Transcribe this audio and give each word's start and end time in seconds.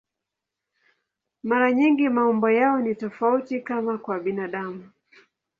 Mara 1.43 1.71
nyingi 1.71 2.09
maumbo 2.09 2.49
yao 2.51 2.79
ni 2.81 2.95
tofauti, 2.95 3.61
kama 3.61 3.97
kwa 3.97 4.19
binadamu. 4.19 4.89